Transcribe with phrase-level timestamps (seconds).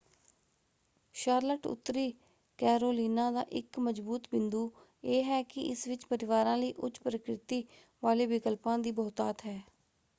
[1.15, 2.11] Charlotte ਉੱਤਰੀ
[2.59, 4.71] Carolina ਦਾ ਇੱਕ ਮਜਬੂਤ ਬਿੰਦੂ
[5.03, 7.63] ਇਹ ਹੈ ਕਿ ਇਸ ਵਿੱਚ ਪਰਿਵਾਰਾਂ ਲਈ ਉੱਚ-ਪ੍ਰਕਿਰਤੀ
[8.03, 9.61] ਵਾਲੇ ਵਿਕਲਪਾਂ ਦੀ ਬਹੁਤਾਤ ਹੈ।